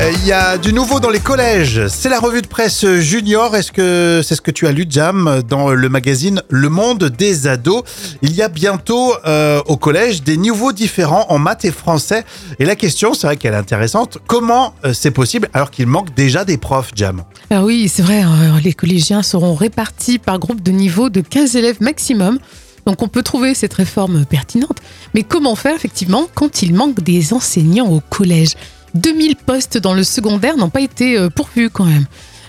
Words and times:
Euh, 0.00 0.12
Il 0.12 0.26
y 0.26 0.32
a 0.32 0.56
du 0.56 0.72
nouveau 0.72 0.98
dans 0.98 1.10
les 1.10 1.20
collèges. 1.20 1.86
C'est 1.88 2.08
la 2.08 2.20
revue 2.20 2.40
de 2.40 2.46
presse 2.46 2.86
junior. 3.00 3.54
Est-ce 3.54 3.70
que 3.70 4.22
c'est 4.24 4.34
ce 4.34 4.40
que 4.40 4.50
tu 4.50 4.66
as 4.66 4.72
lu, 4.72 4.86
Jam, 4.88 5.42
dans 5.46 5.70
le 5.70 5.88
magazine 5.88 6.42
Le 6.48 6.68
Monde 6.68 7.04
des 7.04 7.46
ados? 7.46 7.82
Il 8.22 8.34
y 8.34 8.42
a 8.42 8.48
bientôt 8.48 9.12
euh, 9.26 9.60
au 9.66 9.76
collège 9.76 10.22
des 10.22 10.36
niveaux 10.36 10.72
différents 10.72 11.26
en 11.28 11.38
maths 11.38 11.64
et 11.64 11.70
français. 11.70 12.24
Et 12.58 12.64
la 12.64 12.76
question, 12.76 13.12
c'est 13.12 13.26
vrai 13.26 13.36
qu'elle 13.36 13.52
est 13.52 13.58
intéressante. 13.58 14.18
Comment 14.26 14.74
euh, 14.84 14.92
c'est 14.94 15.10
possible 15.10 15.48
alors 15.52 15.70
qu'il 15.70 15.86
manque 15.86 16.14
déjà 16.14 16.44
des 16.44 16.56
profs, 16.56 16.92
Jam? 16.94 17.22
Ah 17.50 17.62
oui, 17.62 17.88
c'est 17.88 18.02
vrai, 18.02 18.20
hein, 18.20 18.58
les 18.64 18.72
collégiens 18.72 19.22
seront 19.22 19.54
répartis 19.54 20.18
par 20.18 20.38
groupe 20.38 20.62
de 20.62 20.70
niveau 20.70 21.10
de 21.10 21.20
15 21.20 21.56
élèves 21.56 21.76
maximum. 21.80 22.38
Donc 22.86 23.02
on 23.02 23.08
peut 23.08 23.22
trouver 23.22 23.54
cette 23.54 23.74
réforme 23.74 24.24
pertinente. 24.24 24.78
Mais 25.14 25.22
comment 25.22 25.54
faire 25.54 25.74
effectivement 25.74 26.26
quand 26.34 26.62
il 26.62 26.74
manque 26.74 27.02
des 27.02 27.34
enseignants 27.34 27.88
au 27.88 28.00
collège? 28.00 28.54
2000 28.94 29.36
postes 29.36 29.78
dans 29.78 29.94
le 29.94 30.04
secondaire 30.04 30.56
n'ont 30.56 30.70
pas 30.70 30.80
été 30.80 31.16
euh, 31.18 31.28
pourvus 31.30 31.70
quand 31.70 31.84
même. 31.84 32.06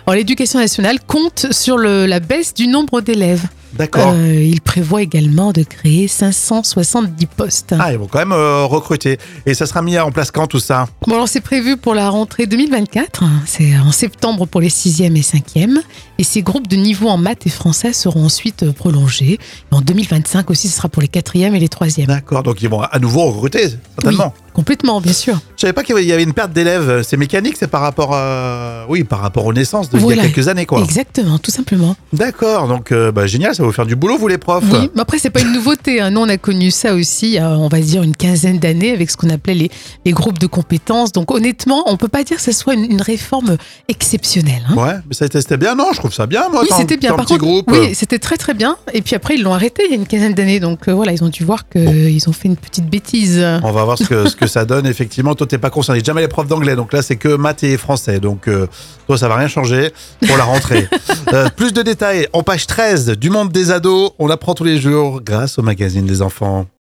Alors 0.08 0.16
l'éducation 0.16 0.60
nationale 0.60 1.00
compte 1.06 1.48
sur 1.52 1.78
le- 1.78 2.06
la 2.08 2.20
baisse 2.20 2.54
du 2.54 2.68
nombre 2.68 3.02
d'élèves. 3.02 3.44
D'accord. 3.74 4.12
Euh, 4.14 4.34
il 4.44 4.60
prévoit 4.60 5.02
également 5.02 5.54
de 5.54 5.64
créer 5.64 6.10
570 6.10 7.26
postes. 7.28 7.74
Ah, 7.80 7.94
ils 7.94 7.98
vont 7.98 8.08
quand 8.08 8.20
même 8.20 8.34
euh, 8.34 8.66
recruter. 8.66 9.18
Et 9.46 9.54
ça 9.54 9.66
sera 9.66 9.82
mis 9.82 9.98
en 9.98 10.12
place 10.12 10.30
quand 10.30 10.46
tout 10.48 10.60
ça? 10.60 10.88
Bon, 11.08 11.14
alors 11.14 11.30
c'est 11.30 11.40
prévu 11.40 11.78
pour 11.78 11.96
la 11.96 12.10
rentrée 12.10 12.48
2024. 12.48 13.24
C'est 13.46 13.78
en 13.78 13.94
septembre 13.94 14.46
pour 14.46 14.60
les 14.60 14.68
6e 14.70 15.16
et 15.16 15.22
5e. 15.22 15.78
Et 16.18 16.24
ces 16.26 16.42
groupes 16.42 16.68
de 16.68 16.76
niveau 16.76 17.08
en 17.08 17.16
maths 17.18 17.48
et 17.48 17.50
français 17.50 17.94
seront 17.94 18.26
ensuite 18.26 18.70
prolongés. 18.74 19.40
Et 19.72 19.76
en 19.76 19.80
2025 19.80 20.50
aussi, 20.50 20.68
ce 20.68 20.76
sera 20.76 20.90
pour 20.90 21.02
les 21.02 21.08
4e 21.08 21.54
et 21.56 21.60
les 21.60 21.70
3e. 21.70 22.08
D'accord. 22.08 22.44
Donc 22.44 22.62
ils 22.62 22.68
vont 22.70 22.82
à 22.82 23.00
nouveau 23.00 23.32
recruter, 23.32 23.70
certainement. 23.96 24.34
Complètement, 24.54 25.00
bien 25.00 25.14
sûr. 25.14 25.40
Je 25.62 25.68
savais 25.68 25.74
pas 25.74 25.84
qu'il 25.84 25.96
y 26.04 26.12
avait 26.12 26.24
une 26.24 26.34
perte 26.34 26.54
d'élèves. 26.54 27.04
C'est 27.08 27.18
mécanique, 27.18 27.56
c'est 27.56 27.68
par 27.68 27.82
rapport 27.82 28.16
à... 28.16 28.86
Oui, 28.90 29.04
par 29.04 29.20
rapport 29.20 29.46
aux 29.46 29.54
naissances 29.54 29.92
de 29.92 29.98
il 29.98 30.00
y 30.00 30.04
Voilà. 30.06 30.24
a 30.24 30.26
quelques 30.26 30.48
années, 30.48 30.66
quoi. 30.66 30.80
Exactement, 30.82 31.38
tout 31.38 31.52
simplement. 31.52 31.96
D'accord, 32.14 32.68
donc 32.68 32.92
euh, 32.92 33.12
bah, 33.12 33.28
génial, 33.28 33.54
ça 33.54 33.62
va 33.62 33.68
vous 33.68 33.74
faire 33.74 33.86
du 33.86 33.96
boulot, 33.96 34.18
vous 34.18 34.28
les 34.28 34.40
profs. 34.40 34.64
Oui, 34.72 34.90
mais 34.96 35.02
après, 35.02 35.20
c'est 35.20 35.30
pas 35.30 35.42
une 35.42 35.52
nouveauté. 35.54 36.02
hein. 36.02 36.10
Nous, 36.10 36.20
on 36.20 36.28
a 36.30 36.38
connu 36.38 36.72
ça 36.72 36.96
aussi, 36.96 37.38
on 37.40 37.68
va 37.68 37.80
dire, 37.80 38.02
une 38.02 38.16
quinzaine 38.16 38.58
d'années 38.58 38.92
avec 38.92 39.12
ce 39.12 39.18
qu'on 39.18 39.30
appelait 39.30 39.54
les, 39.54 39.70
les 40.04 40.12
groupes 40.14 40.40
de 40.40 40.48
compétences. 40.48 41.12
Donc, 41.12 41.30
honnêtement, 41.30 41.84
on 41.86 41.96
peut 41.96 42.08
pas 42.08 42.24
dire 42.24 42.38
que 42.38 42.42
ce 42.44 42.52
soit 42.54 42.74
une, 42.74 42.86
une 42.94 43.02
réforme 43.04 43.58
exceptionnelle. 43.88 44.64
hein. 44.68 44.76
Ouais, 44.76 44.96
mais 45.08 45.14
ça 45.14 45.28
c'était 45.30 45.58
bien, 45.58 45.76
non 45.76 45.90
Je 45.94 46.00
trouve 46.00 46.12
ça 46.12 46.26
bien, 46.26 46.50
moi. 46.50 46.62
Oui, 46.64 46.70
c'était 46.76 46.98
bien. 46.98 47.14
Par 47.14 47.26
contre, 47.28 47.38
groupe. 47.40 47.70
oui, 47.72 47.94
c'était 47.94 48.18
très 48.18 48.38
très 48.38 48.56
bien. 48.56 48.78
Et 48.96 49.04
puis 49.04 49.16
après, 49.16 49.36
ils 49.36 49.44
l'ont 49.44 49.54
arrêté 49.54 49.84
il 49.86 49.92
y 49.92 49.94
a 49.94 49.98
une 49.98 50.08
quinzaine 50.08 50.34
d'années. 50.34 50.60
Donc 50.60 50.88
euh, 50.88 50.94
voilà, 50.96 51.12
ils 51.12 51.24
ont 51.24 51.30
dû 51.30 51.44
voir 51.44 51.70
qu'ils 51.70 52.28
ont 52.28 52.34
fait 52.34 52.48
une 52.48 52.58
petite 52.58 52.90
bêtise. 52.90 53.46
On 53.62 53.72
va 53.72 53.84
voir 53.84 54.00
ce 54.00 54.06
que, 54.06 54.28
ce 54.28 54.36
que 54.36 54.48
ça 54.48 54.66
donne, 54.66 54.88
effectivement. 54.88 55.36
Toi, 55.36 55.46
t'es 55.52 55.58
pas 55.58 55.70
concerné. 55.70 56.02
Jamais 56.04 56.22
les 56.22 56.28
profs 56.28 56.48
d'anglais, 56.48 56.76
donc 56.76 56.94
là, 56.94 57.02
c'est 57.02 57.18
que 57.18 57.36
maths 57.36 57.64
et 57.64 57.78
français. 57.78 58.20
Donc, 58.20 58.48
euh, 58.48 58.68
toi, 59.06 59.18
ça 59.18 59.28
va 59.28 59.36
rien 59.36 59.48
changer 59.48 59.92
pour 60.28 60.38
la 60.38 60.46
rentrée. 60.46 60.88
Euh, 61.34 61.50
plus 61.50 61.72
de 61.72 61.82
détails 61.82 62.28
en 62.34 62.44
page 62.44 62.68
13 62.68 63.12
du 63.12 63.30
monde 63.30 63.52
des 63.52 63.72
ados. 63.72 64.12
On 64.20 64.30
apprend 64.30 64.54
tous 64.54 64.64
les 64.64 64.82
jours 64.82 65.22
grâce 65.22 65.60
au 65.60 65.62
magazine 65.62 66.06
des 66.06 66.22
enfants. 66.22 66.66